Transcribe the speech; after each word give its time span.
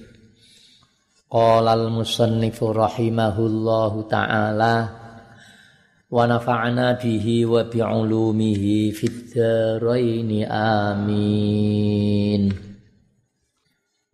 Qala 1.27 1.75
al-musannifu 1.75 2.71
rahimahullahu 2.71 4.07
ta'ala 4.07 4.95
wa 6.07 6.23
nafa'na 6.23 6.95
bihi 6.95 7.43
wa 7.43 7.67
bi'ulumihi 7.67 8.95
fid 8.95 9.35
amin. 10.47 12.55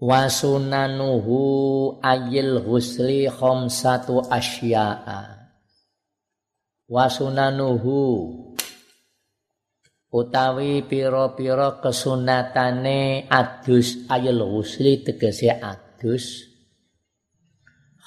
Wa 0.01 0.25
sunanuhu 0.25 2.01
ayil 2.01 2.65
husli 2.65 3.29
khamsatu 3.29 4.25
asya'a. 4.25 5.53
Wa 6.89 7.05
sunanuhu 7.05 8.50
utawi 10.11 10.83
pira-pira 10.83 11.79
kesunatane 11.79 13.31
adus 13.31 14.03
ayil 14.11 14.43
husli 14.43 14.99
tegese 15.07 15.55
adus 15.55 16.51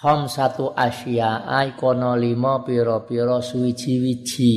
Hom 0.05 0.29
satu 0.29 0.69
asya 0.77 1.49
kono 1.81 2.13
lima 2.13 2.61
pira-pira 2.61 3.41
suwiji-wiji. 3.41 4.57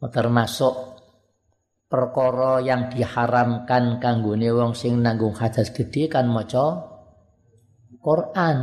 Termasuk 0.00 0.74
perkara 1.90 2.62
yang 2.62 2.88
diharamkan 2.94 3.98
kanggone 3.98 4.48
wong 4.54 4.72
sing 4.78 5.02
nanggung 5.02 5.34
hadas 5.34 5.74
gedhe 5.74 6.06
kan 6.06 6.30
maca 6.30 6.86
Quran. 7.98 8.58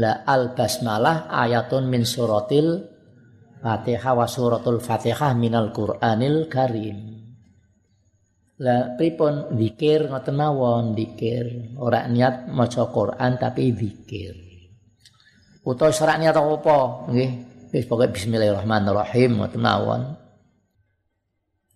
La 0.00 0.24
al 0.24 0.56
basmalah 0.56 1.28
ayatun 1.28 1.84
min 1.84 2.08
suratil 2.08 2.80
Fatihah 3.60 4.16
wa 4.16 4.24
suratul 4.24 4.80
Fatihah 4.80 5.36
minal 5.36 5.68
Qur'anil 5.68 6.48
Karim. 6.48 6.98
Lah 8.60 8.96
pripun 8.96 9.56
zikir 9.56 10.08
ngoten 10.08 10.36
mawon 10.36 10.96
zikir, 10.96 11.76
ora 11.76 12.08
niat 12.08 12.48
maca 12.48 12.88
Quran 12.88 13.36
tapi 13.36 13.72
zikir. 13.72 14.36
Utawa 15.64 15.92
ora 15.92 16.14
niat 16.16 16.36
apa, 16.36 16.78
nggih. 17.12 17.32
Wis 17.70 17.84
pokoke 17.84 18.16
bismillahirrahmanirrahim 18.16 19.40
ngoten 19.40 19.60
mawon. 19.60 20.02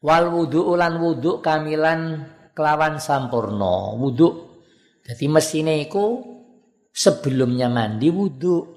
Wal 0.01 0.25
wudu 0.33 0.73
ulan 0.73 0.97
wudu 0.97 1.45
kamilan 1.45 2.25
kelawan 2.57 2.97
sampurna. 2.97 3.93
Wudu 3.93 4.57
jadi 5.05 5.29
mesine 5.29 5.85
iku 5.85 6.17
sebelumnya 6.89 7.69
mandi 7.69 8.09
wudu. 8.09 8.73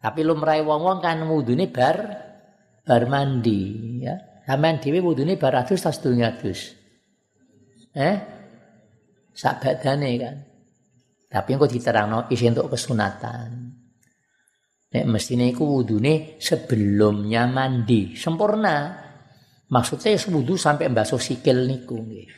Tapi 0.00 0.24
lumrahe 0.24 0.64
wong-wong 0.64 1.04
kan 1.04 1.20
wudune 1.28 1.68
bar 1.68 2.24
bar 2.84 3.08
mandi 3.08 3.60
ya. 4.04 4.14
Sampeyan 4.44 4.76
dhewe 4.76 5.00
wudune 5.00 5.40
bar 5.40 5.56
adus 5.56 5.80
tas 5.80 5.98
dunya 6.04 6.36
adus. 6.36 6.76
Eh? 7.96 8.16
Sak 9.32 9.64
badane 9.64 10.10
kan. 10.20 10.36
Tapi 11.32 11.48
engko 11.56 11.66
diterangno 11.66 12.28
isi 12.30 12.46
untuk 12.46 12.70
kesunatan. 12.76 13.50
Nek 14.94 15.04
mestine 15.10 15.50
iku 15.50 15.66
wudune 15.66 16.38
sebelumnya 16.38 17.50
mandi, 17.50 18.14
sempurna. 18.14 19.02
Maksudnya 19.66 20.14
wudu 20.30 20.54
sampai 20.54 20.92
mbasuh 20.92 21.18
sikil 21.18 21.66
niku 21.66 21.98
nggih. 21.98 22.30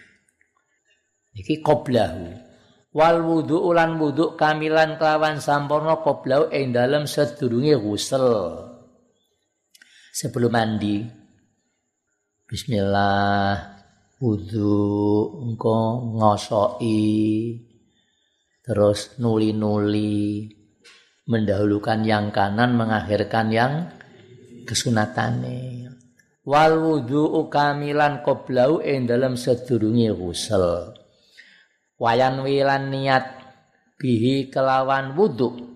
Iki 1.36 1.60
qoblahu. 1.60 2.32
Wal 2.96 3.20
wudu 3.20 3.60
ulan 3.60 4.00
wudu 4.00 4.40
kamilan 4.40 4.96
kelawan 4.96 5.36
sampurna 5.36 6.00
qoblahu 6.00 6.48
ing 6.48 6.72
dalem 6.72 7.04
sedurunge 7.04 7.76
ghusl. 7.76 8.24
Sebelum 10.16 10.48
mandi. 10.48 11.04
Bismillah. 12.48 13.76
Wudu 14.16 14.72
engko 15.44 16.08
ngosoki. 16.16 17.52
Terus 18.64 19.20
nuli-nuli. 19.20 20.48
Mendahulukan 21.28 22.00
yang 22.06 22.32
kanan 22.32 22.72
mengakhirkan 22.80 23.52
yang 23.52 23.92
kesunatane. 24.64 25.92
Wal 26.48 26.80
wudu 26.80 27.50
kamilan 27.52 28.24
qoblau 28.24 28.80
ing 28.80 29.04
dalam 29.04 29.34
sedurunge 29.34 30.14
ghusl 30.14 30.94
wayan 31.96 32.44
wilan 32.44 32.92
niat 32.92 33.24
bihi 33.96 34.52
kelawan 34.52 35.16
wudu. 35.16 35.74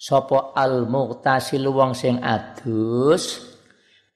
Sapa 0.00 0.56
al 0.56 0.88
muqtasil 0.88 1.60
wong 1.68 1.92
sing 1.92 2.24
adus 2.24 3.49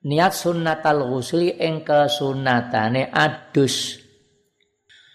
niat 0.05 0.33
sunnatal 0.37 1.09
ghusli 1.09 1.57
ing 1.57 1.81
kesunatane 1.81 3.09
adus 3.09 4.05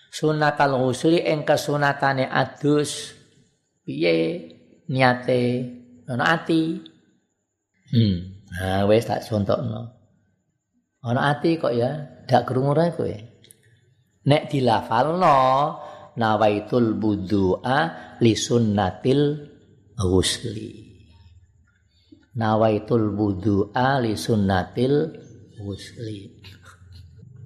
sunnatal 0.10 0.82
ghusli 0.82 1.22
ing 1.22 1.46
kesunatane 1.46 2.26
adus 2.26 3.14
piye 3.86 4.18
niate 4.90 5.42
ana 6.10 6.42
ati. 6.42 6.82
Hmm. 7.94 8.18
Nah, 8.50 8.90
wis 8.90 9.06
tak 9.06 9.22
contokno. 9.26 9.94
Ana 11.06 11.22
ati 11.38 11.62
kok 11.62 11.74
ya, 11.74 12.26
dak 12.26 12.50
krungu 12.50 12.74
ra 12.74 12.90
kowe. 12.90 13.14
Nek 14.26 14.50
dilafalno 14.50 15.38
nawaitul 16.18 16.98
budu'a 16.98 17.80
li 18.20 18.34
sunnatil 18.34 19.22
ghusli. 19.96 20.89
Nawaitul 22.38 23.18
budu'a 23.18 23.98
li 24.06 24.14
sunnatil 24.14 25.10
ghusli. 25.58 26.30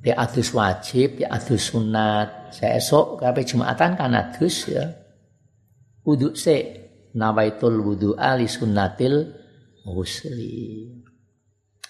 Di 0.04 0.12
adus 0.12 0.52
wajib, 0.52 1.24
di 1.24 1.24
adus 1.24 1.72
sunat. 1.72 2.52
Saya 2.52 2.76
esok 2.76 3.24
kabeh 3.24 3.48
Jumatan 3.48 3.96
kan 3.96 4.12
adus 4.12 4.68
ya. 4.68 4.84
Wudu 6.04 6.36
se 6.36 6.56
nawaitul 7.16 7.80
wudu'a 7.80 8.36
li 8.36 8.52
sunnatil 8.52 9.32
ghusli. 9.88 10.92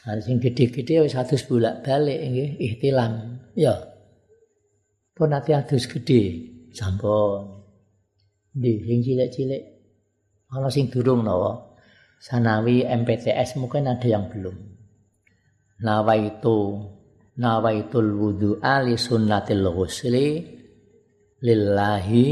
Ada 0.05 0.21
sing 0.21 0.37
gede-gede 0.37 1.01
wis 1.01 1.17
adus 1.17 1.47
bolak-balik 1.49 2.19
nggih 2.21 2.49
ihtilam. 2.61 3.41
Ya. 3.57 3.73
Pun 5.17 5.33
nanti 5.33 5.57
adus 5.57 5.89
gede 5.89 6.21
sampun. 6.69 7.65
Di 8.53 8.77
sing 8.85 9.01
cilik-cilik 9.01 9.63
ana 10.53 10.69
sing 10.69 10.93
durung 10.93 11.25
nawa. 11.25 11.72
Sanawi 12.23 12.87
MPTS 12.87 13.59
mungkin 13.59 13.83
ada 13.83 14.07
yang 14.07 14.31
belum. 14.31 14.55
Nawaitu 15.83 16.79
nawaitul 17.35 18.15
wudu'a 18.15 18.79
li 18.79 18.95
sunnatil 18.95 19.67
ghusli 19.67 20.39
lillahi 21.43 22.25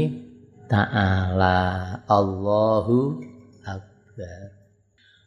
ta'ala. 0.64 1.60
Allahu 2.08 3.20
akbar. 3.68 4.40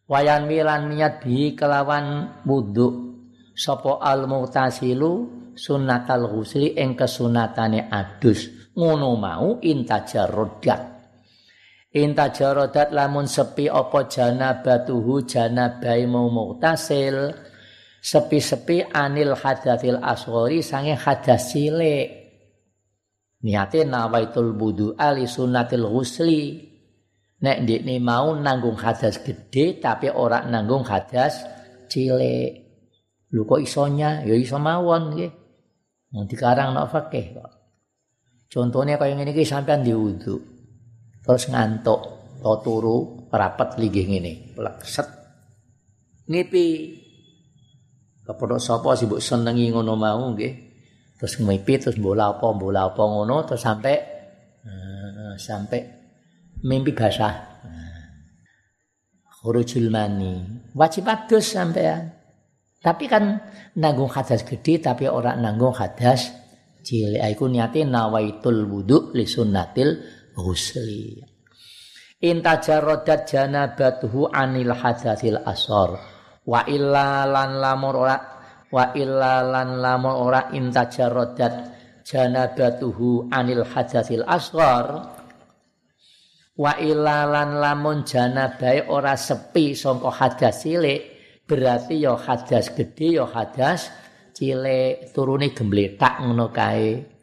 Wayan 0.10 0.50
milan 0.50 0.90
niat 0.90 1.22
bi 1.22 1.54
kelawan 1.54 2.42
wudhu 2.42 3.14
sapa 3.54 4.02
al 4.02 4.26
mutasilu 4.26 5.30
sunnatal 5.54 6.26
ghusli 6.26 6.74
ing 6.74 6.98
kesunatane 6.98 7.86
adus. 7.86 8.74
Ngono 8.74 9.14
mau 9.14 9.62
intajarodat 11.96 12.92
intajarodat 12.92 12.92
lamun 12.92 13.24
sepi 13.24 13.72
apa 13.72 14.12
janabatuhu 14.12 15.24
janabai 15.24 16.04
mau 16.04 16.28
mutasil 16.28 17.32
sepi-sepi 18.04 18.92
anil 18.92 19.32
hadatsil 19.40 20.04
asghari 20.04 20.60
sange 20.60 21.00
hadas 21.00 21.56
cilik 21.56 22.08
niate 23.40 23.88
nawaitul 23.88 24.52
wudu 24.60 24.92
ali 25.00 25.24
sunnatil 25.24 25.88
ghusli 25.88 26.76
Nek 27.36 27.68
ndekne 27.68 28.00
mau 28.00 28.32
nanggung 28.34 28.80
hadas 28.80 29.20
gede 29.20 29.78
tapi 29.84 30.08
ora 30.08 30.48
nanggung 30.48 30.88
hadas 30.88 31.44
cilik. 31.92 32.64
Lho 33.36 33.44
kok 33.44 33.60
isonya? 33.60 34.24
Ya 34.24 34.34
iso 34.40 34.56
mawon 34.56 35.12
nggih. 35.12 35.32
Wong 36.16 36.26
dikarang 36.32 36.72
nek 36.72 36.88
fikih 36.88 37.36
kok. 37.36 37.52
Contohnya 38.48 38.96
kaya 38.96 39.20
ngene 39.20 39.36
iki 39.36 39.44
sampean 39.44 39.84
diwudu. 39.84 40.55
Terus 41.26 41.50
ngantuk, 41.50 42.02
to 42.38 42.54
turu 42.62 42.98
rapat 43.34 43.82
linggih 43.82 44.06
ngene, 44.06 44.54
plekset. 44.54 45.10
Ngipi. 46.30 46.68
Kepodok 48.26 48.58
sapa 48.58 48.98
sih 48.98 49.06
mbok 49.06 49.22
senengi 49.22 49.70
ngono 49.70 49.94
mau 49.98 50.22
nggih. 50.34 50.54
Terus 51.18 51.42
ngipi 51.42 51.74
terus 51.78 51.98
bola 52.02 52.34
apa 52.34 52.48
bola 52.58 52.90
apa 52.90 53.02
ngono 53.02 53.46
terus 53.46 53.62
sampai 53.62 53.96
uh, 54.66 55.34
sampai 55.38 55.82
mimpi 56.66 56.94
basah. 56.94 57.34
Khurujul 59.42 59.94
mani. 59.94 60.42
Wajib 60.74 61.06
adus 61.06 61.54
sampean. 61.54 62.10
Tapi 62.82 63.06
kan 63.06 63.42
nanggung 63.78 64.10
hadas 64.10 64.42
gede 64.42 64.82
tapi 64.82 65.06
orang 65.06 65.42
nanggung 65.42 65.74
hadas 65.74 66.34
cilik. 66.82 67.22
Iku 67.22 67.46
niate 67.50 67.86
nawaitul 67.86 68.66
wudu 68.66 69.14
li 69.14 69.30
sunnatil 69.30 70.02
ghusli. 70.36 71.24
Intajarodat 72.20 73.26
janabatuhu 73.32 74.30
anil 74.30 74.76
hadasil 74.76 75.40
asor. 75.48 75.98
Wa 76.46 76.68
illa 76.70 77.26
lan 77.26 77.58
lamur 77.58 77.96
ora 77.96 78.18
wa 78.70 78.94
illa 78.94 79.42
lan 79.42 79.82
lamur 79.82 80.30
ora 80.30 80.52
intajarodat 80.54 81.54
janabatuhu 82.06 83.34
anil 83.34 83.66
hadasil 83.66 84.22
asor 84.30 85.16
wa 86.56 86.72
ilalan 86.80 87.60
lamun 87.60 88.08
janabai 88.08 88.88
ora 88.88 89.20
sepi 89.20 89.76
sangka 89.76 90.08
hadas 90.08 90.64
cilik 90.64 91.02
berarti 91.44 92.00
ya 92.00 92.16
hadas 92.16 92.72
gede 92.72 93.20
ya 93.20 93.28
hadas 93.28 93.92
cilik 94.32 95.12
turune 95.12 95.52
gembletak 95.52 96.24
ngono 96.24 96.48
kae 96.56 97.15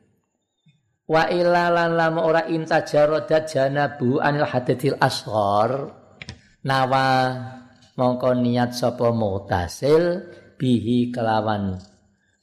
wa 1.12 1.28
ilalan 1.28 1.92
lamun 1.92 2.24
ora 2.24 2.48
intajarodat 2.48 3.52
janabu 3.52 4.16
anil 4.16 4.48
hadatil 4.48 4.96
asghar. 4.96 5.92
Nawa 6.64 7.36
mongko 8.00 8.32
niat 8.40 8.72
sapa 8.72 9.12
mutasil 9.12 10.24
bihi 10.56 11.12
kelawan 11.12 11.76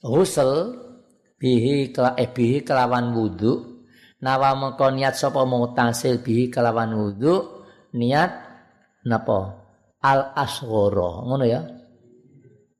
husel 0.06 0.78
bihi 1.42 1.90
kelawan 2.62 3.18
wudu. 3.18 3.82
Nawa 4.22 4.54
mengko 4.54 4.94
niat 4.94 5.18
sapa 5.18 5.42
mutasil 5.50 6.22
bihi 6.22 6.54
kelawan 6.54 6.94
wudu 6.94 7.66
niat 7.98 8.32
napa? 9.10 9.66
Al 10.00 10.32
asghara. 10.38 11.26
Ngono 11.26 11.44
ya. 11.48 11.66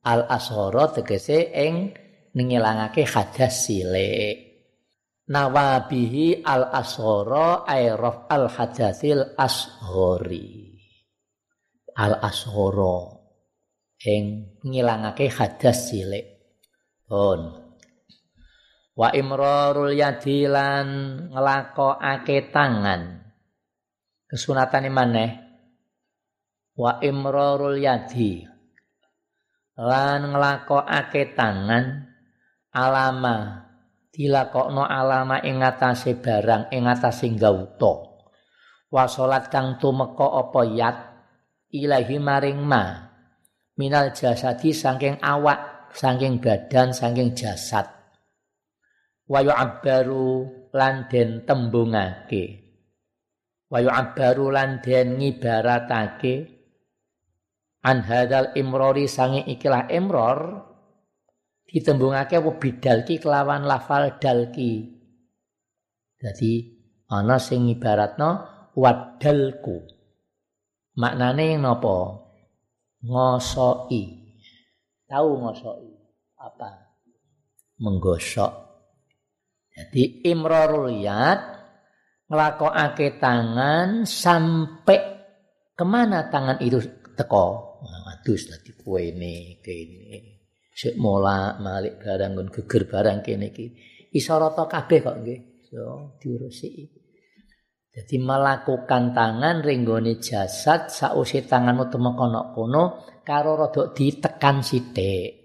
Al 0.06 0.24
asghara 0.28 0.92
tegese 0.94 1.50
ing 1.52 1.92
ningilangake 2.32 3.04
hadas 3.04 3.68
cilik 3.68 4.49
nawa 5.30 5.86
bihi 5.86 6.42
al 6.42 6.74
asghara 6.74 7.62
ay 7.62 7.94
al 7.94 8.46
hadasil 8.50 9.38
asghari 9.38 10.74
al 11.94 12.18
asghara 12.18 13.20
ing 14.04 14.56
ngilangake 14.64 15.28
hadas 15.28 15.92
cilik. 15.92 16.26
Pun. 17.04 17.40
Wa 18.96 19.08
imrarul 19.12 19.92
yadi 19.92 20.48
lan 20.48 20.88
nglakokake 21.32 22.52
tangan. 22.52 23.20
Kesunatane 24.28 24.90
maneh. 24.92 25.30
Wa 26.78 27.02
imrarul 27.02 27.76
yadi 27.76 28.46
lan 29.76 30.32
nglakokake 30.32 31.34
tangan. 31.34 32.08
Alama 32.70 33.69
dilakokno 34.20 34.84
alama 34.84 35.40
ing 35.40 35.64
ngatasé 35.64 36.20
barang 36.20 36.68
ing 36.76 36.84
ngatasé 36.84 37.32
gauta. 37.40 38.04
Wa 38.92 39.08
salat 39.08 39.48
kang 39.48 39.80
tumeka 39.80 40.28
apa 40.28 40.60
yat? 40.68 40.96
Ilahi 41.72 42.20
maring 42.20 42.60
ma. 42.60 43.08
Minal 43.80 44.12
jasadi 44.12 44.76
saking 44.76 45.24
awak 45.24 45.88
saking 45.96 46.36
badan 46.36 46.92
saking 46.92 47.32
jasad. 47.32 47.88
Wayu 49.24 49.56
abbaru 49.56 50.44
lan 50.76 51.08
den 51.08 51.48
tembungake. 51.48 52.44
Wayu 53.72 53.88
abbaru 53.88 54.52
lan 54.52 54.84
den 54.84 55.16
ngibaratake. 55.16 56.60
An 57.80 58.04
hadzal 58.04 58.52
imrori 58.52 59.08
sange 59.08 59.48
ikilah 59.48 59.88
imror 59.88 60.69
ditembungake 61.70 62.34
apa 62.42 62.50
bidalki 62.58 63.22
kelawan 63.22 63.62
lafal 63.62 64.18
dalki. 64.18 64.90
Jadi 66.18 66.52
ana 67.06 67.38
sing 67.38 67.70
ibaratno 67.70 68.30
wadalku 68.74 69.86
maknane 70.98 71.56
napa 71.56 72.26
ngosoki 73.06 74.34
tahu 75.06 75.30
ngosoki 75.46 75.94
apa? 76.42 76.70
Menggosok. 77.80 78.52
Jadi 79.70 80.28
imrarul 80.28 80.92
yad 81.00 81.40
nglakokake 82.28 83.16
tangan 83.16 84.04
sampai 84.04 85.00
ke 85.72 85.84
mana 85.86 86.28
tangan 86.28 86.60
itu 86.60 86.82
teko. 87.16 87.80
Nah, 87.80 88.12
adus 88.12 88.52
dadi 88.52 88.76
kuwene 88.76 89.64
kene. 89.64 90.39
Sik 90.70 90.96
mola 90.96 91.58
malik 91.58 92.00
barang 92.00 92.30
nggon 92.34 92.48
geger 92.54 92.82
barang 92.86 93.18
kene 93.20 93.50
iki. 93.50 93.66
Isarata 94.14 94.64
kabeh 94.70 94.98
kok 95.02 95.16
nggih. 95.20 95.40
Yo 95.70 96.18
diurusi. 96.18 96.88
Jadi 97.90 98.16
melakukan 98.22 99.10
tangan 99.10 99.66
ringgone 99.66 100.22
jasad 100.22 100.94
sausi 100.94 101.42
tanganmu 101.42 101.90
temekono 101.90 102.54
kono 102.54 102.84
karo 103.26 103.58
rodok 103.58 103.90
ditekan 103.98 104.62
sithik. 104.62 105.42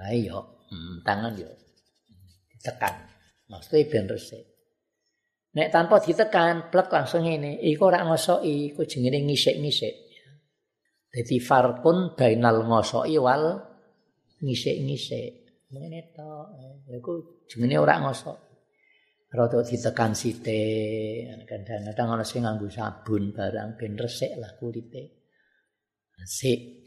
Ayo, 0.00 0.64
hmm, 0.72 1.04
tangan 1.04 1.36
yo 1.36 1.50
tekan. 2.64 3.04
Maksudnya 3.52 3.84
ben 3.90 4.06
resik. 4.08 4.44
Nek 5.50 5.68
tanpa 5.74 5.98
ditekan, 5.98 6.70
plek 6.70 6.88
langsung 6.88 7.26
ini. 7.26 7.58
Iku 7.68 7.90
ora 7.90 8.06
ngosoki, 8.06 8.70
iku 8.70 8.86
jenenge 8.86 9.26
ngisik-ngisik. 9.26 9.94
Dadi 11.10 11.36
farkun 11.42 12.14
bainal 12.14 12.62
ngosoki 12.64 13.18
wal 13.18 13.69
ngisik-ngisik. 14.40 15.46
Ngene 15.70 16.10
to, 16.10 16.30
iku 16.90 17.44
jenenge 17.46 17.78
ora 17.78 18.02
ngosok. 18.02 18.50
Rada 19.30 19.62
ditekan 19.62 20.10
sithik, 20.10 21.46
kadang-kadang 21.46 22.18
ana 22.18 22.26
sing 22.26 22.42
nganggo 22.42 22.66
sabun 22.66 23.30
barang 23.30 23.78
ben 23.78 23.94
resik 23.94 24.34
lah 24.34 24.58
kulite. 24.58 25.22
Resik. 26.18 26.82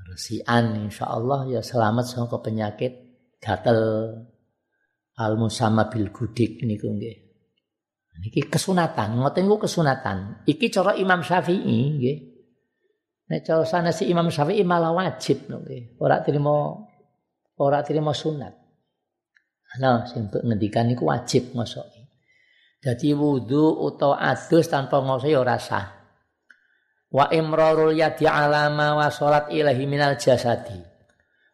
Resikan 0.00 0.88
insyaallah 0.88 1.52
ya 1.52 1.60
selamat 1.60 2.08
saka 2.08 2.40
penyakit 2.40 2.92
gatel 3.36 3.78
al 5.20 5.32
musamma 5.36 5.92
bil 5.92 6.08
gudik 6.08 6.64
niku 6.64 6.88
nggih. 6.88 7.28
Niki 8.20 8.48
kesunatan, 8.48 9.20
ngoten 9.20 9.44
niku 9.44 9.68
kesunatan. 9.68 10.44
Iki 10.48 10.72
cara 10.72 10.96
Imam 10.96 11.20
Syafi'i 11.20 12.00
nggih. 12.00 12.16
Nek 13.30 13.46
cara 13.46 13.62
sana 13.62 13.94
si 13.94 14.10
Imam 14.10 14.26
Syafi'i 14.26 14.66
malah 14.66 14.90
wajib 14.90 15.46
nggih. 15.46 16.02
Ora 16.02 16.18
trimo 16.18 16.82
ora 17.62 17.78
trimo 17.86 18.10
sunat. 18.10 18.54
Nah, 19.78 20.02
sing 20.02 20.26
ngendikan 20.26 20.90
niku 20.90 21.06
wajib 21.06 21.54
ngosoki. 21.54 22.02
Jadi 22.82 23.14
wudu 23.14 23.86
utawa 23.86 24.18
adus 24.18 24.66
tanpa 24.66 24.98
ngosoki 24.98 25.38
ora 25.38 25.62
sah. 25.62 25.86
Wa 27.14 27.30
imrarul 27.30 27.94
yadi 27.94 28.26
alama 28.26 28.98
wa 28.98 29.06
salat 29.14 29.46
ilahi 29.54 29.86
minal 29.86 30.18
jasadi. 30.18 30.82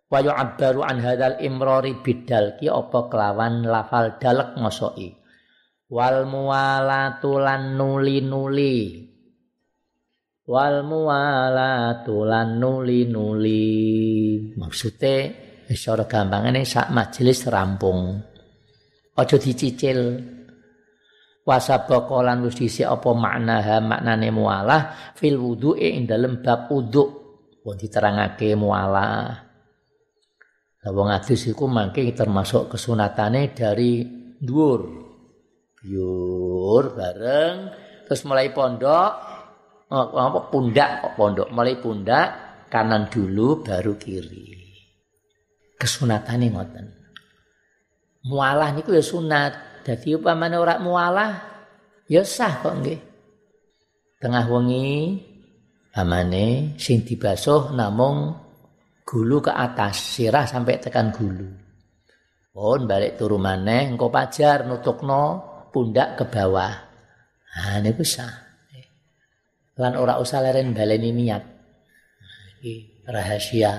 Wa 0.09 0.25
yu'abbaru 0.25 0.81
an 0.81 0.97
hadzal 1.05 1.45
imrari 1.45 2.01
bidal 2.01 2.57
ki 2.57 2.73
apa 2.73 3.13
kelawan 3.13 3.69
lafal 3.69 4.17
dalek 4.17 4.57
ngosoki 4.57 5.27
wal 5.87 6.27
muwalatu 6.27 7.39
nuli-nuli 7.39 8.77
wal 10.47 10.87
muwalatu 10.87 12.23
lan 12.23 12.57
nuli-nuli. 12.63 13.75
Maksude 14.55 15.15
secara 15.67 16.07
gampangane 16.07 16.63
sak 16.63 16.95
majelis 16.95 17.47
rampung. 17.51 18.23
Aja 19.19 19.37
dicicil. 19.37 20.01
Wasabaka 21.47 22.27
lan 22.27 22.43
wis 22.43 22.59
dhisik 22.59 22.91
apa 22.91 23.15
maknaha 23.15 23.79
maknane 23.79 24.35
mualah 24.35 25.15
fil 25.15 25.39
wudu'i 25.39 25.95
ing 25.95 26.03
dalem 26.03 26.43
bab 26.43 26.67
wudu 26.67 27.07
wong 27.63 27.79
diterangake 27.79 28.59
mualah. 28.59 29.47
Wong 30.87 31.07
adus 31.07 31.47
iku 31.47 31.71
mangke 31.71 32.03
termasuk 32.15 32.75
kesunatane 32.75 33.55
dari 33.55 34.03
dhuwur. 34.43 35.07
Yur 35.87 36.85
bareng 36.99 37.57
terus 38.11 38.27
mulai 38.27 38.51
pondok 38.51 39.36
apa 39.91 40.51
pundak 40.51 41.15
pondok? 41.15 41.49
Mulai 41.55 41.79
pundak 41.79 42.29
kanan 42.67 43.07
dulu 43.07 43.63
baru 43.63 43.95
kiri. 43.95 44.67
Kesunatan 45.77 46.43
ngoten. 46.51 46.87
Mualah 48.27 48.75
niku 48.75 48.97
ya 48.97 49.05
sunat. 49.05 49.85
Dadi 49.87 50.19
upamane 50.19 50.59
ora 50.59 50.83
mualah 50.83 51.33
ya 52.11 52.27
sah 52.27 52.59
kok 52.59 52.75
nggih. 52.83 53.01
Tengah 54.19 54.45
wengi 54.51 55.15
amane 55.95 56.75
sing 56.75 57.07
dibasuh 57.07 57.71
namung 57.71 58.35
gulu 59.07 59.39
ke 59.39 59.53
atas 59.55 60.19
sirah 60.19 60.43
sampai 60.43 60.83
tekan 60.83 61.15
gulu. 61.15 61.47
Pun 62.51 62.89
balik 62.89 63.21
turu 63.21 63.39
maneh 63.39 63.95
engko 63.95 64.11
pajar 64.11 64.67
nutukno 64.67 65.45
pundak 65.71 66.19
ke 66.19 66.25
bawah. 66.27 66.73
Nah, 67.53 67.79
ini 67.79 67.93
bisa. 67.93 68.46
Lan 69.77 69.93
ora 70.01 70.17
usah 70.17 70.41
leren 70.41 70.73
baleni 70.73 71.13
niat. 71.13 71.45
Ini 72.65 73.05
rahasia 73.05 73.73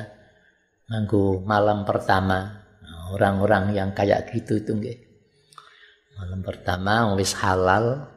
nganggo 0.86 1.42
malam 1.42 1.82
pertama. 1.84 2.64
Orang-orang 3.08 3.72
yang 3.72 3.96
kayak 3.96 4.36
gitu 4.36 4.60
itu 4.60 4.76
nggih. 4.76 5.00
Malam 6.20 6.44
pertama 6.44 7.16
wis 7.18 7.34
halal. 7.40 8.14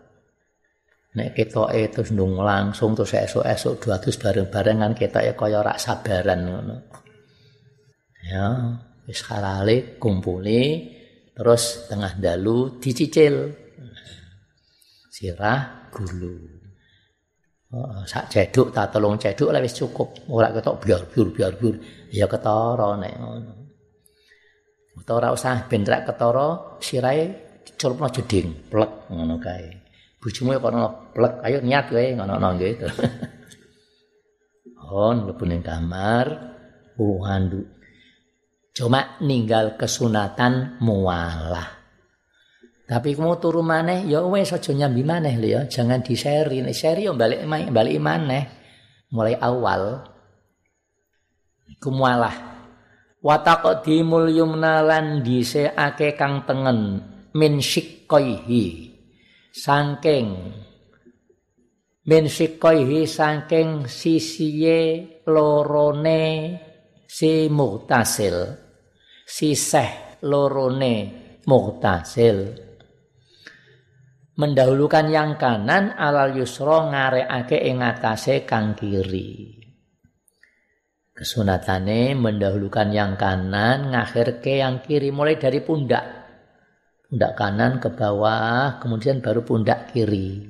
Nek 1.11 1.35
ketoke 1.35 1.91
terus 1.91 2.11
ndung 2.15 2.39
langsung 2.39 2.95
terus 2.95 3.15
esuk-esuk 3.15 3.83
dua 3.83 3.99
terus 3.99 4.19
bareng-barengan 4.19 4.93
ketoke 4.95 5.33
kaya 5.39 5.63
ora 5.63 5.75
sabaran 5.81 6.41
ngono. 6.43 6.77
Ya, 8.21 8.77
wis 9.09 9.25
halale 9.31 9.97
kumpuli 9.97 10.91
terus 11.33 11.89
tengah 11.89 12.19
dalu 12.21 12.77
dicicil 12.77 13.57
sirah 15.09 15.89
gulu. 15.89 16.60
Sak 18.03 18.27
ceduk 18.27 18.75
ta 18.75 18.91
telung 18.91 19.15
ceduk 19.15 19.55
wis 19.63 19.79
cukup. 19.79 20.11
Ora 20.27 20.51
ketok 20.51 20.83
biar-biur 20.83 21.29
biar-biur. 21.31 21.75
Ya 22.11 22.27
ketara 22.27 22.99
nek 22.99 23.15
ngono. 23.15 23.53
Utawa 24.99 25.17
ora 25.23 25.29
usah 25.31 25.71
ben 25.71 25.87
rek 25.87 26.03
ketara 26.11 26.79
sirahe 26.83 27.25
diculupno 27.63 28.11
jeding, 28.11 28.67
plek 28.67 29.07
ngono 29.07 29.39
kae. 29.39 29.71
Bojomu 30.21 30.59
kok 30.59 30.69
ono 30.69 30.85
plek, 31.15 31.35
ayo 31.47 31.59
niat 31.63 31.85
kowe 31.89 32.05
ngono 32.19 32.49
gitu. 32.59 32.89
Oh, 34.91 35.15
mlebu 35.15 35.47
ning 35.47 35.63
kamar, 35.63 36.27
uh 36.99 37.23
Cuma 38.75 39.01
ninggal 39.23 39.79
kesunatan 39.79 40.83
mualah. 40.83 41.80
Tapi 42.91 43.15
kamu 43.15 43.39
turu 43.39 43.63
maneh 43.63 44.03
ya 44.11 44.27
wes 44.27 44.51
aja 44.51 44.75
nyambi 44.75 45.07
maneh 45.07 45.39
lho 45.39 45.47
ya, 45.47 45.61
jangan 45.71 46.03
di-share. 46.03 46.51
Nek 46.51 46.75
share 46.75 46.99
yo 46.99 47.15
balik 47.15 47.47
balik 47.47 48.03
maneh. 48.03 48.45
Mulai 49.15 49.39
awal. 49.39 50.11
Iku 51.71 51.95
mualah. 51.95 52.35
Wa 53.23 53.47
taqdimul 53.47 54.35
yumna 54.35 54.83
lan 54.83 55.23
dhisikake 55.23 56.19
kang 56.19 56.43
tengen 56.43 56.99
min 57.31 57.63
shiqqaihi. 57.63 58.91
Saking 59.55 60.29
min 62.11 62.25
shiqqaihi 62.27 63.07
saking 63.07 63.87
sisiye 63.87 65.23
lorone 65.31 66.23
si 67.07 67.47
mutasil. 67.47 68.51
Siseh 69.31 70.19
lorone 70.27 70.95
mutasil. 71.47 72.70
Mendahulukan 74.41 75.13
yang 75.13 75.37
kanan 75.37 75.93
alal 76.01 76.33
yusro 76.33 76.89
ngareake 76.89 77.61
ing 77.61 77.85
atase 77.85 78.49
kang 78.49 78.73
kiri. 78.73 79.61
Kesunatane 81.13 82.17
mendahulukan 82.17 82.89
yang 82.89 83.21
kanan 83.21 83.93
ngakhirke 83.93 84.65
yang 84.65 84.81
kiri 84.81 85.13
mulai 85.13 85.37
dari 85.37 85.61
pundak. 85.61 86.05
Pundak 87.05 87.37
kanan 87.37 87.77
ke 87.77 87.93
bawah, 87.93 88.81
kemudian 88.81 89.21
baru 89.21 89.45
pundak 89.45 89.93
kiri. 89.93 90.49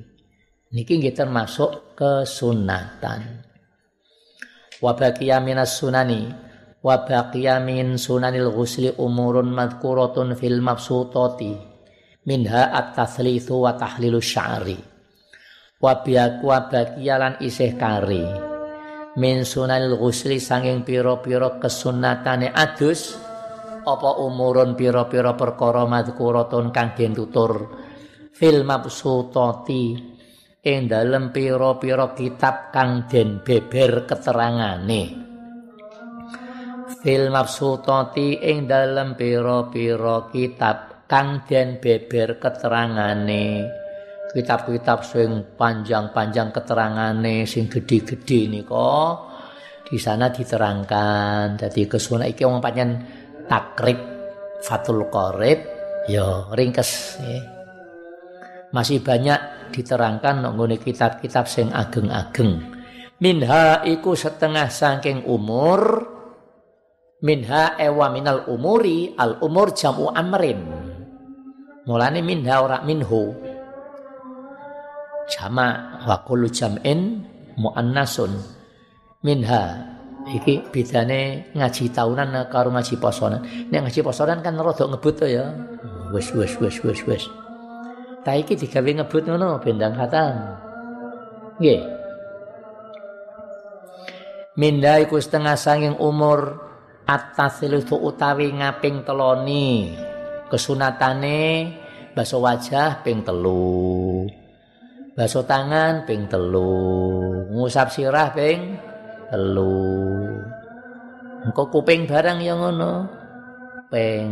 Niki 0.70 1.02
nggih 1.02 1.16
termasuk 1.16 1.99
kesunatan. 1.99 3.42
Wa 4.78 4.94
baqiya 4.94 5.42
minas 5.42 5.75
sunani 5.82 6.30
wa 6.78 7.02
baqiya 7.02 7.59
min 7.59 7.99
sunanil 7.99 8.54
ghusli 8.54 8.94
umurun 8.94 9.50
madhkuratun 9.50 10.38
fil 10.38 10.62
mabsutati 10.62 11.69
minha 12.24 12.68
at-tathlithu 12.74 13.64
wa 13.64 13.72
tahlilu 13.76 14.20
sya'ri. 14.20 14.76
Wa 15.80 16.04
biaku 16.04 16.48
bagialan 16.68 17.40
isih 17.40 17.72
kari. 17.80 18.24
Min 19.16 19.42
sunanil 19.48 19.96
ghusli 19.96 20.36
sanging 20.36 20.84
pira-pira 20.84 21.56
kesunatane 21.56 22.52
adus 22.52 23.16
apa 23.82 24.10
umurun 24.20 24.76
pira-pira 24.76 25.34
perkara 25.34 25.88
madhkuratun 25.88 26.68
kang 26.70 26.92
den 26.92 27.16
tutur. 27.16 27.80
Fil 28.36 28.62
mabsutati 28.62 29.84
ing 30.60 30.80
dalem 30.84 31.32
pira-pira 31.32 32.12
kitab 32.12 32.70
kang 32.70 33.08
den 33.08 33.40
beber 33.40 34.04
keterangane. 34.04 35.02
Fil 37.00 37.32
mabsutati 37.32 38.44
ing 38.44 38.68
dalem 38.68 39.16
pira-pira 39.16 40.28
kitab 40.28 40.89
kang 41.10 41.42
den 41.42 41.82
beber 41.82 42.38
keterangane. 42.38 43.66
Kitab-kitab 44.30 45.02
sing 45.02 45.42
panjang-panjang 45.58 46.54
keterangane 46.54 47.42
sing 47.50 47.66
gede-gede 47.66 48.46
nika 48.46 49.18
di 49.82 49.98
sana 49.98 50.30
diterangkan. 50.30 51.58
Jadi 51.58 51.90
kesuna 51.90 52.30
iki 52.30 52.46
wong 52.46 52.62
panjen 52.62 52.94
takrib 53.50 53.98
fatul 54.62 55.10
qorib 55.10 55.58
ya 56.06 56.46
ringkes 56.54 57.18
ya. 57.18 57.42
masih 58.70 59.02
banyak 59.02 59.74
diterangkan 59.74 60.46
nggone 60.46 60.78
kitab-kitab 60.78 61.50
sing 61.50 61.74
ageng-ageng. 61.74 62.78
Minha 63.18 63.82
iku 63.82 64.14
setengah 64.14 64.70
saking 64.70 65.26
umur 65.26 66.06
minha 67.20 67.76
ewa 67.76 68.08
minal 68.14 68.46
umuri 68.48 69.12
al 69.18 69.42
umur 69.44 69.76
jamu 69.76 70.08
amrin 70.08 70.79
Mulane 71.90 72.23
minha 72.23 72.62
ora 72.62 72.87
minhu. 72.87 73.35
Jama 75.26 75.99
wa 76.06 76.23
kullu 76.23 76.47
jam'in 76.47 77.26
muannasun 77.59 78.30
minha 79.26 79.90
iki 80.30 80.62
bedane 80.70 81.50
ngaji 81.50 81.90
tahunan 81.90 82.47
karo 82.47 82.70
ngaji 82.70 82.94
posonan. 82.94 83.42
Nek 83.75 83.90
ngaji 83.90 84.06
posonan 84.06 84.38
kan 84.38 84.54
rada 84.54 84.87
ngebut 84.87 85.18
ya. 85.26 85.50
Wis 86.14 86.30
wis 86.30 86.54
wis 86.62 86.78
wis 86.78 87.02
wis. 87.11 87.26
Ta 88.23 88.38
iki 88.38 88.54
digawe 88.54 89.02
ngebut 89.02 89.26
ngono 89.26 89.59
bendang 89.59 89.99
khatam. 89.99 90.62
Nggih. 91.59 91.82
Minda 94.54 95.02
iku 95.02 95.18
setengah 95.18 95.59
sanging 95.59 95.99
umur 95.99 96.54
atasilu 97.02 97.82
utawi 97.82 98.54
ngaping 98.54 99.02
teloni 99.02 99.90
kesunatane 100.50 101.70
baso 102.14 102.42
wajah 102.42 103.02
ping 103.02 103.22
telu. 103.22 104.26
Baso 105.14 105.42
tangan 105.46 106.06
ping 106.06 106.26
telu. 106.26 107.46
Ngusap 107.50 107.88
sirah 107.92 108.30
ping 108.34 108.78
telu. 109.30 109.86
Engko 111.46 111.72
kuping 111.72 112.04
barang 112.04 112.38
yang 112.42 112.60
ngono. 112.60 112.92
Ping 113.90 114.28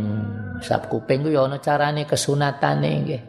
ngusap 0.59 0.87
kuping 0.91 1.23
ku 1.25 1.29
ya 1.31 1.47
ana 1.47 1.59
carane 1.59 2.03
kesunatane 2.07 2.91
nggih. 3.03 3.23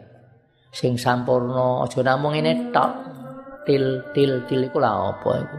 Sing 0.71 0.95
sampurna 0.95 1.83
aja 1.83 1.99
namung 2.03 2.35
ngene 2.35 2.71
tok. 2.71 2.91
Til 3.61 4.01
til 4.15 4.41
til 4.49 4.65
iku 4.65 4.81
lha 4.81 4.89
apa 4.89 5.31
iku? 5.37 5.57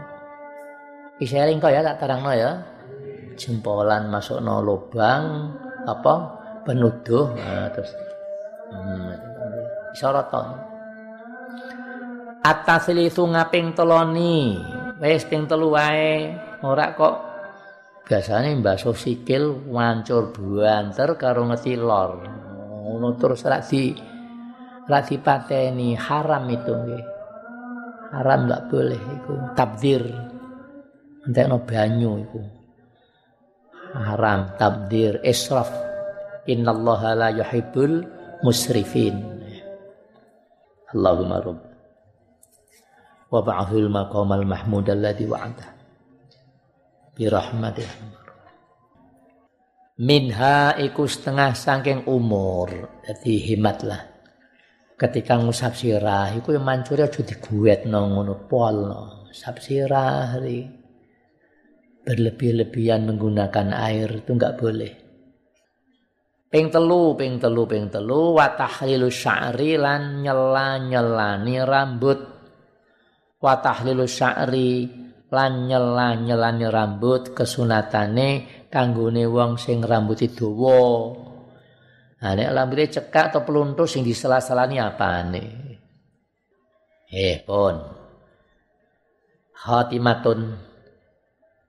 Isering 1.23 1.63
kok 1.63 1.71
ya 1.71 1.79
tak 1.85 2.03
terangno 2.03 2.33
ya. 2.35 2.51
Jempolan 3.39 4.11
masukno 4.11 4.59
lubang 4.59 5.53
apa? 5.87 6.43
Penuduh. 6.63 7.27
Nah, 7.35 7.67
terus 7.75 7.91
hmm, 8.73 9.93
isyarat 9.93 10.27
to. 10.33 10.41
Ataslisu 12.43 13.23
ngaping 13.29 13.77
teloni. 13.77 14.57
Wis 14.97 15.23
ping 15.29 15.45
telu 15.45 15.71
wae. 15.71 16.33
Ora 16.65 16.91
kok 16.97 17.15
biasane 18.03 18.57
mbasuh 18.59 18.97
sikil 18.97 19.69
wancur 19.71 20.33
buanter 20.33 21.15
karo 21.15 21.47
ngetilor. 21.47 22.11
Ngono 22.83 23.15
terus 23.15 23.47
ra 23.47 23.63
di 23.63 23.95
ra 24.89 24.99
dipateni 24.99 25.95
haram 25.95 26.43
itu 26.51 26.73
nggih. 26.73 27.05
Haram 28.11 28.39
enggak 28.45 28.67
boleh 28.67 29.01
iku 29.21 29.33
tabdir. 29.55 30.33
entekno 31.23 31.63
banyu 31.63 32.19
iku 32.19 32.41
haram 33.95 34.51
tabdir 34.59 35.23
israf 35.23 35.71
innallaha 36.43 37.15
la 37.15 37.29
yuhibbul 37.31 38.03
musrifin. 38.43 39.17
Allahumma 40.93 41.41
rabb. 41.41 41.61
Wa 43.33 43.39
ba'athil 43.41 43.89
maqamal 43.89 44.45
mahmud 44.45 44.85
alladhi 44.91 45.25
wa'ada. 45.25 45.67
Bi 47.17 47.25
rahmatih 47.25 48.21
minha 49.99 50.73
iku 50.81 51.05
setengah 51.05 51.53
saking 51.53 52.09
umur. 52.09 53.01
Jadi 53.05 53.53
hematlah 53.53 54.01
ketika 54.97 55.37
ngusap 55.37 55.75
sirah 55.75 56.31
iku 56.33 56.55
yang 56.55 56.63
mancuri 56.63 57.03
aja 57.03 57.19
diguwetno 57.19 57.99
ngono 58.07 58.47
pol 58.47 58.77
sap 59.33 59.59
sirah 59.59 60.37
berlebih-lebihan 62.03 63.07
menggunakan 63.07 63.67
air 63.73 64.09
itu 64.23 64.31
enggak 64.33 64.57
boleh. 64.59 65.02
Ping 66.53 66.69
telu, 66.69 67.17
ping 67.17 67.41
telu, 67.41 67.65
ping 67.65 67.89
telu, 67.89 68.37
wa 68.37 68.53
tahlilu 68.53 69.09
sya'ri 69.09 69.73
lan 69.73 70.21
nyela-nyelani 70.21 71.57
rambut. 71.65 72.19
Wa 73.41 73.57
tahlilu 73.57 74.05
sya'ri 74.05 74.85
lan 75.33 75.65
nyela-nyelani 75.65 76.69
rambut 76.69 77.33
kesunatane 77.33 78.29
kanggone 78.69 79.25
wong 79.25 79.57
sing 79.57 79.81
rambut 79.81 80.29
dawa. 80.29 81.17
Nah, 82.21 82.31
nek 82.37 82.53
rambutnya 82.53 83.01
cekak 83.01 83.33
atau 83.33 83.41
peluntur 83.41 83.89
sing 83.89 84.05
disela-selani 84.05 84.77
apane? 84.77 85.45
Eh, 87.09 87.41
pun. 87.41 87.81
Khatimatun 89.57 90.72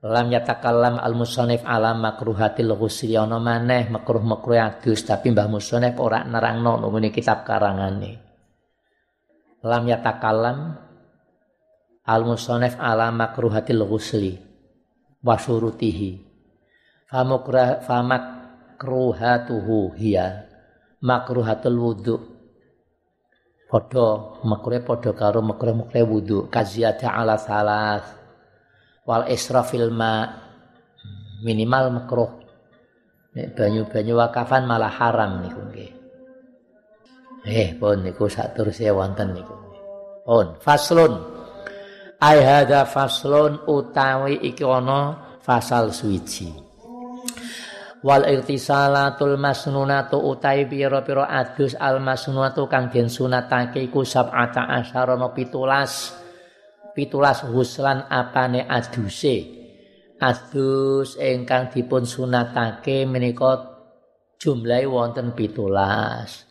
lam 0.05 0.29
yatakallam 0.29 1.01
al 1.01 1.17
musannif 1.17 1.65
ala 1.65 1.97
makruhatil 1.97 2.77
ghusli 2.77 3.17
ana 3.17 3.41
maneh 3.41 3.89
makruh-makruh 3.89 4.61
adus 4.61 5.01
tapi 5.09 5.33
Mbah 5.33 5.49
Musannif 5.49 5.97
ora 5.97 6.21
nerangno 6.29 6.77
ngene 6.77 7.09
kitab 7.09 7.49
karangane. 7.49 8.21
Lam 9.65 9.89
yatakallam 9.89 10.77
al 12.05 12.23
musannif 12.29 12.77
ala 12.77 13.09
makruhatil 13.09 13.81
ghusli 13.89 14.37
wa 15.25 15.41
syurutihi. 15.41 16.21
Famukrah 17.09 17.81
famakruhatuhu 17.81 19.97
hiya 19.97 20.45
makruhatul 21.01 21.81
wudu. 21.81 22.21
Padha 23.73 24.37
makruh 24.45 24.85
padha 24.85 25.17
karo 25.17 25.41
makruh-makruh 25.41 26.05
wudu 26.05 26.53
kaziyata 26.53 27.09
ala 27.09 27.41
salas 27.41 28.24
wal 29.05 29.29
israfil 29.29 29.93
ma 29.93 30.25
minimal 31.45 31.93
makruh. 31.93 32.33
Nek 33.35 33.53
banyu-banyu 33.59 34.15
wakafan 34.17 34.65
malah 34.65 34.91
haram 34.91 35.45
niku 35.45 35.61
nggih. 35.69 35.93
Eh 37.45 37.77
pun 37.77 38.01
niku 38.01 38.31
saterusé 38.31 38.89
wonten 38.89 39.37
niku. 39.37 39.55
Pun 40.25 40.57
faslun. 40.63 41.21
Ai 42.25 42.41
hadza 42.41 42.89
faslun 42.89 43.69
utawi 43.69 44.41
iki 44.41 44.65
ana 44.65 45.19
fasal 45.45 45.93
suwiji. 45.93 46.49
Wal 48.05 48.29
irtisalatul 48.29 49.41
masnunatu 49.41 50.21
utai 50.21 50.69
pira-pira 50.69 51.25
adus 51.25 51.73
al 51.77 52.05
masnunatu 52.05 52.69
kang 52.69 52.93
den 52.93 53.09
sunatake 53.09 53.81
iku 53.81 54.05
sab'ata 54.05 54.69
asyara 54.81 55.17
no 55.17 55.33
pitulas 55.33 56.24
pitulas 56.95 57.45
huslan 57.45 58.07
apane 58.09 58.65
aduse. 58.65 59.63
Adus 60.23 61.21
ingkang 61.21 61.69
dipun 61.75 62.07
sunatake 62.07 63.05
menika 63.05 63.61
jumlahe 64.41 64.87
wonten 64.89 65.35
pitulas. 65.35 66.47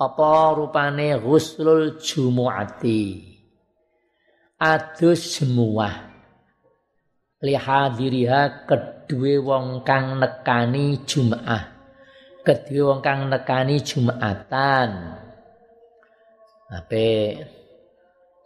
Apa 0.00 0.56
rupane 0.56 1.14
ghuslul 1.20 2.00
jumuati? 2.00 3.30
Adus 4.56 5.38
semua 5.38 6.08
lihadiriha 7.40 8.68
kedue 8.68 9.40
wong 9.40 9.80
kang 9.84 10.20
nekani 10.20 11.04
jumaah 11.08 11.80
kedue 12.44 12.82
wong 12.84 13.00
kang 13.04 13.28
nekani 13.28 13.80
jumatan. 13.80 14.90
Ape 16.70 17.10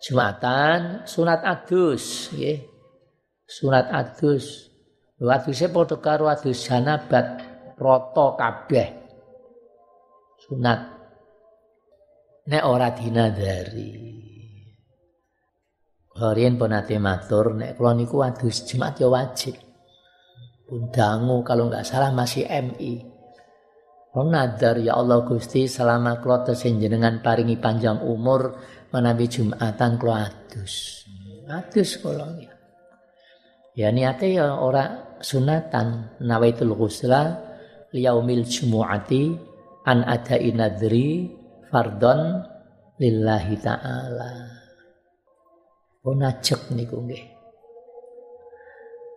Jumatan 0.04 1.08
sunat 1.08 1.40
adus 1.40 2.28
nggih. 2.36 2.60
Sunat 3.48 3.88
adus. 3.88 4.68
Aduse 5.24 5.72
padha 5.72 5.96
karo 5.96 6.28
adus 6.28 6.68
janabat 6.68 7.40
proto 7.72 8.36
kabeh. 8.36 8.88
Sunat. 10.44 10.80
Nek 12.44 12.64
ora 12.68 12.92
dinadari. 12.92 14.12
Harian 16.20 16.60
pun 16.60 16.76
ate 16.76 17.00
matur 17.00 17.56
nek 17.56 17.80
kula 17.80 17.96
niku 17.96 18.20
adus 18.20 18.68
Jumat 18.68 19.00
ya 19.00 19.08
wajib. 19.08 19.56
Pun 20.68 20.92
dangu 20.92 21.40
kalau 21.40 21.72
nggak 21.72 21.88
salah 21.88 22.12
masih 22.12 22.44
MI. 22.44 23.14
Kalau 24.12 24.30
nadar 24.30 24.78
ya 24.78 24.94
Allah 24.94 25.26
Gusti 25.26 25.66
selama 25.66 26.22
kula 26.22 26.46
dengan 26.76 27.18
paringi 27.18 27.58
panjang 27.58 27.98
umur 27.98 28.54
menawi 28.94 29.26
Jumatan 29.26 29.98
kula 29.98 30.30
adus. 30.30 31.02
Adus 31.50 31.98
kula 31.98 32.30
ya. 32.38 32.54
Ya 33.74 33.90
niate 33.90 34.38
ya 34.38 34.54
ora 34.54 35.18
sunatan 35.18 36.14
nawaitul 36.22 36.78
ghusla 36.78 37.42
liyaumil 37.90 38.46
jumu'ati 38.46 39.34
an 39.82 40.06
ada 40.06 40.38
inadri 40.38 41.26
fardon 41.74 42.46
lillahi 43.02 43.58
ta'ala. 43.58 44.32
Oh 46.06 46.14
najek 46.14 46.70
niku 46.70 47.02
nggih. 47.02 47.24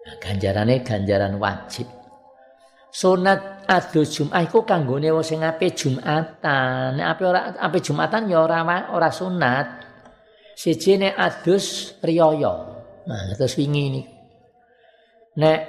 Nah, 0.07 0.15
ganjarane 0.17 0.81
ganjaran 0.81 1.37
wajib. 1.37 1.85
Sunat 2.97 3.69
adus 3.69 4.17
Jumat 4.17 4.49
iku 4.49 4.65
kanggone 4.65 5.13
wong 5.13 5.21
sing 5.21 5.45
ape 5.45 5.69
Jumatan. 5.69 6.97
Nek 6.97 7.07
ape 7.13 7.23
ora 7.29 7.53
ape 7.53 7.77
Jumatan 7.77 8.25
ya 8.25 8.41
ora 8.41 8.65
ora 8.89 9.13
sunat. 9.13 9.67
Siji 10.57 10.97
nek 10.97 11.13
adus 11.13 11.93
riyaya. 12.01 12.53
Nah, 13.05 13.37
terus 13.37 13.53
wingi 13.61 13.83
ini. 13.85 14.01
Nek 15.37 15.59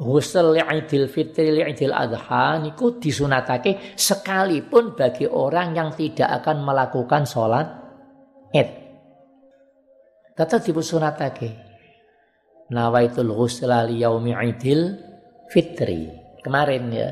ghusl 0.00 0.56
Idul 0.56 1.12
Fitri 1.12 1.60
Idul 1.60 1.92
Adha 1.92 2.56
niku 2.56 2.96
disunatake 2.96 3.92
sekalipun 3.92 4.96
bagi 4.96 5.28
orang 5.28 5.76
yang 5.76 5.92
tidak 5.92 6.40
akan 6.40 6.64
melakukan 6.64 7.28
sholat 7.28 7.68
Id. 8.56 8.70
tetap 10.34 10.64
dipun 10.64 10.82
sunatake 10.82 11.50
nawaitul 12.72 13.30
ghusla 13.30 13.86
li 13.86 14.02
yaumi 14.02 14.34
idil 14.34 14.96
fitri 15.46 16.19
kemarin 16.40 16.84
ya. 16.92 17.10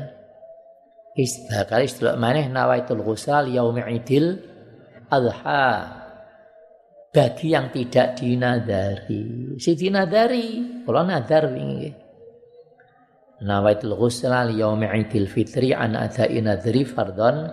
Istilah 1.17 1.65
kali 1.67 1.89
istilah 1.89 2.15
maneh 2.15 2.47
nawaitul 2.47 3.01
ghusla 3.01 3.43
li 3.43 3.57
yaumi 3.57 3.81
idil 3.89 4.37
adha. 5.09 5.97
Bagi 7.09 7.57
yang 7.57 7.73
tidak 7.73 8.21
dinadari. 8.21 9.57
Si 9.57 9.73
dinadari 9.73 10.81
kalau 10.85 11.01
nadar 11.01 11.49
wingi 11.49 11.89
nawaitul 13.43 13.95
ghusla 13.95 14.45
li 14.47 14.59
yaumi 14.61 14.87
idil 14.93 15.25
fitri 15.25 15.73
an 15.73 15.95
adai 15.95 16.39
nadri 16.43 16.83
fardon 16.85 17.49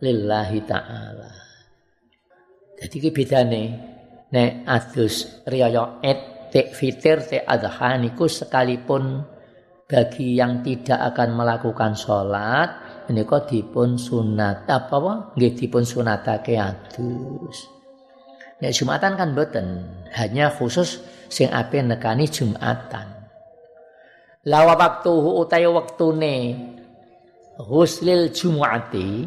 lillahi 0.00 0.58
ta'ala. 0.64 1.30
Jadi 2.80 2.96
ki 3.00 3.10
bedane 3.14 3.62
nek 4.34 4.66
adus 4.66 5.44
riyaya 5.46 6.02
id 6.02 6.20
te 6.50 6.60
fitir 6.74 7.22
te 7.22 7.38
adha 7.42 7.94
niku 7.98 8.26
sekalipun 8.26 9.33
bagi 9.84 10.40
yang 10.40 10.64
tidak 10.64 11.12
akan 11.12 11.36
melakukan 11.36 11.92
sholat 11.92 12.68
menika 13.08 13.44
dipun 13.44 14.00
sunat 14.00 14.64
apa 14.64 14.94
apa? 14.96 15.12
Nggih 15.36 15.52
dipun 15.52 15.84
sunatake 15.84 16.56
adus. 16.56 17.68
Nek 18.64 18.72
jumatan 18.72 19.12
kan 19.20 19.36
boten 19.36 19.66
hanya 20.16 20.48
khusus 20.48 21.04
sing 21.28 21.52
ape 21.52 21.84
nekani 21.84 22.24
jumatan. 22.24 23.28
Lawa 24.48 24.76
waktu 24.76 25.12
utawi 25.12 25.68
wektune 25.68 26.36
huslil 27.60 28.32
jumuati 28.32 29.24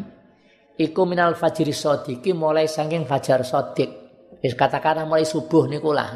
iku 0.78 1.02
minal 1.06 1.34
fajri 1.34 1.74
sodiki 1.74 2.30
mulai 2.34 2.70
saking 2.70 3.02
fajar 3.02 3.42
sodik 3.42 3.90
katakanlah 4.42 5.08
mulai 5.08 5.26
subuh 5.26 5.66
niku 5.66 5.90
lah 5.90 6.14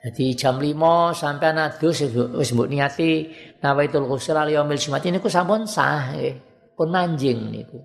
jadi 0.00 0.32
jam 0.32 0.56
5 0.56 1.12
sampai 1.12 1.52
adus 1.60 2.08
wis 2.32 2.56
mbok 2.56 2.72
niati 2.72 3.28
nawaitul 3.60 4.08
ghusl 4.08 4.32
al 4.32 4.48
yaumil 4.48 4.80
jumat 4.80 5.04
niku 5.04 5.28
sampun 5.28 5.68
sah 5.68 6.16
nggih. 6.16 6.40
Pun 6.72 6.88
manjing 6.88 7.52
niku. 7.52 7.84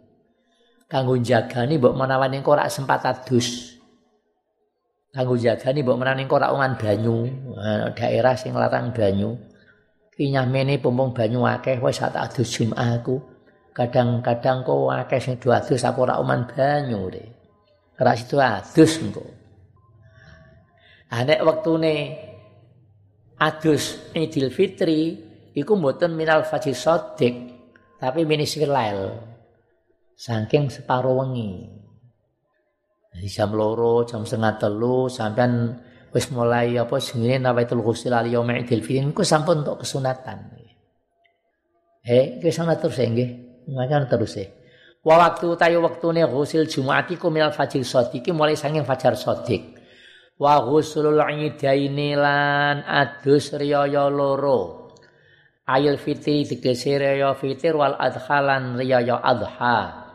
Kanggo 0.87 1.19
jagani 1.19 1.75
mbok 1.75 1.91
menawa 1.91 2.31
ning 2.31 2.39
ora 2.47 2.71
sempat 2.71 3.03
adus. 3.03 3.75
Kanggo 5.11 5.35
jagani 5.35 5.83
mbok 5.83 5.99
menawa 5.99 6.15
ning 6.15 6.31
ora 6.31 6.55
banyu, 6.55 7.27
daerah 7.99 8.39
sing 8.39 8.55
larang 8.55 8.95
banyu. 8.95 9.35
Ki 10.15 10.31
nyamene 10.31 10.79
pompong 10.79 11.11
banyu 11.11 11.43
akeh 11.43 11.83
wis 11.83 11.99
tak 11.99 12.15
adus 12.15 12.47
Jumatku. 12.47 13.19
Kadang-kadang 13.75 14.63
kok 14.63 14.87
akeh 14.87 15.19
sing 15.19 15.35
do 15.35 15.51
adus 15.51 15.83
aku 15.83 16.07
ora 16.07 16.15
uman 16.23 16.47
banyu. 16.47 17.11
Ora 17.99 18.15
situ 18.15 18.39
adus 18.39 19.03
engko. 19.03 19.44
Anek 21.15 21.39
wektune 21.47 21.95
adus 23.39 24.11
Idul 24.11 24.51
Fitri 24.51 25.15
iku 25.55 25.79
mboten 25.79 26.11
minal 26.11 26.43
fajr 26.43 26.75
sodik 26.75 27.35
tapi 27.95 28.27
minisir 28.27 28.67
lail. 28.67 29.15
Saking 30.15 30.67
separo 30.67 31.15
wengi. 31.23 31.71
Jadi 33.15 33.27
jam 33.31 33.55
loro, 33.55 34.03
jam 34.03 34.27
setengah 34.27 34.59
telu, 34.59 35.07
sampean 35.07 35.79
wis 36.11 36.27
mulai 36.35 36.75
apa 36.75 36.99
sengine 36.99 37.39
nawaitul 37.39 37.79
ghusl 37.79 38.11
al 38.11 38.27
yaum 38.27 38.51
Fitri 38.67 38.99
niku 38.99 39.23
sampun 39.23 39.63
untuk 39.63 39.87
kesunatan. 39.87 40.51
Eh, 42.03 42.43
iki 42.43 42.51
sana 42.51 42.75
terus 42.75 42.99
nggih. 42.99 43.63
Makan 43.71 44.11
terus 44.11 44.35
eh. 44.35 44.51
Wa 44.99 45.15
waktu 45.15 45.47
tayu 45.55 45.79
waktune 45.79 46.27
ghusl 46.27 46.67
Jumat 46.67 47.07
iku 47.07 47.31
minal 47.31 47.55
fajr 47.55 47.87
sodik 47.87 48.27
mulai 48.35 48.59
saking 48.59 48.83
fajar 48.83 49.15
sodik 49.15 49.74
wa 50.35 50.59
ghuslul 50.63 51.19
idaini 51.19 52.15
lan 52.15 52.83
adus 52.83 53.55
riyaya 53.55 54.11
loro. 54.11 54.91
Ayil 55.65 55.97
fitri 55.97 56.45
tegese 56.45 56.99
riyaya 56.99 57.33
fitir 57.33 57.73
wal 57.73 57.97
adhalan 57.97 58.77
riyaya 58.77 59.17
adha. 59.17 60.05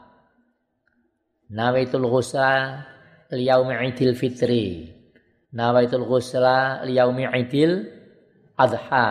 Nawaitul 1.51 2.07
ghusla 2.07 2.87
liyaumi 3.35 3.75
idil 3.91 4.15
fitri. 4.15 4.87
Nawaitul 5.51 6.07
ghusla 6.07 6.87
liyaumi 6.87 7.27
idil 7.35 7.91
adha. 8.55 9.09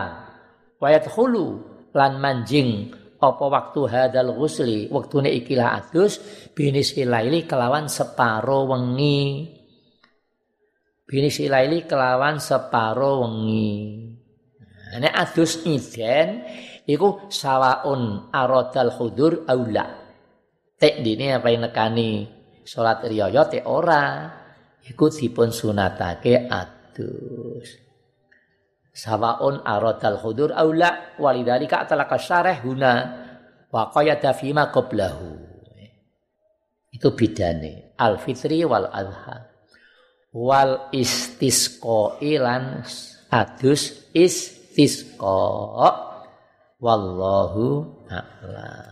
Wa 0.80 0.88
yadkhulu 0.88 1.60
lan 1.92 2.16
manjing 2.16 2.96
apa 3.20 3.44
waktu 3.52 3.80
hadal 3.84 4.32
ghusli 4.32 4.88
waktune 4.88 5.28
ikilah 5.28 5.84
adus 5.84 6.16
binis 6.56 6.96
laili 6.96 7.44
kelawan 7.44 7.84
separo 7.84 8.64
wengi 8.72 9.59
binis 11.10 11.42
ilaili 11.42 11.90
kelawan 11.90 12.38
separo 12.38 13.26
wengi. 13.26 14.06
Nek 14.94 15.10
adus 15.10 15.66
iden 15.66 16.46
iku 16.86 17.26
sawaun 17.26 18.30
aradal 18.30 18.94
hudur 18.94 19.42
aula. 19.50 19.90
Tek 20.78 21.02
dini 21.02 21.34
apa 21.34 21.50
yang 21.50 21.66
nekani 21.66 22.30
salat 22.62 23.02
riyaya 23.02 23.50
te 23.50 23.58
ora 23.66 24.30
iku 24.86 25.10
dipun 25.10 25.50
sunatake 25.50 26.46
adus. 26.46 27.68
Sawaun 28.94 29.66
aradal 29.66 30.22
hudur 30.22 30.54
aula 30.54 31.18
walidhalika 31.18 31.82
atalaka 31.82 32.22
syarah 32.22 32.58
huna 32.62 32.94
wa 33.66 33.90
qayada 33.90 34.30
fima. 34.30 34.70
Itu 36.90 37.14
bidane 37.14 37.98
al 37.98 38.18
fitri 38.18 38.62
wal 38.66 38.90
adha 38.90 39.49
wal 40.32 40.88
istisqa 40.94 42.22
ilan 42.22 42.86
adus 43.34 44.10
istisqa 44.14 45.42
wallahu 46.80 47.90
a'lam 48.08 48.88